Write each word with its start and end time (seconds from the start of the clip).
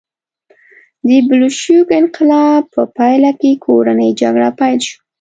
د 1.07 1.09
بلشویک 1.27 1.87
انقلاب 1.99 2.61
په 2.75 2.81
پایله 2.97 3.31
کې 3.39 3.61
کورنۍ 3.65 4.09
جګړه 4.21 4.49
پیل 4.59 4.79
شوه 4.87 4.99